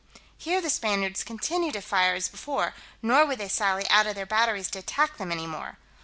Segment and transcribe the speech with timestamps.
[0.35, 4.25] Here the Spaniards continued to fire as before, nor would they sally out of their
[4.25, 5.77] batteries to attack them any more.